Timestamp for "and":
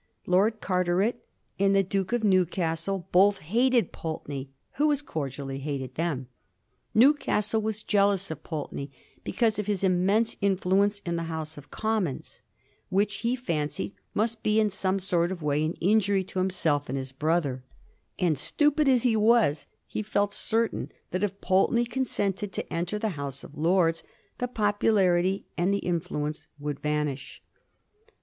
1.59-1.75, 16.89-16.97, 18.17-18.39, 25.59-25.71